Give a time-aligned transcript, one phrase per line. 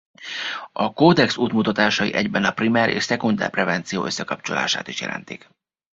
[0.73, 5.49] A Kódex útmutatásai egyben a primer és szekunder prevenció összekapcsolását is jelentik.